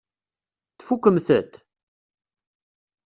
Tfukkemt-t? 0.77 1.53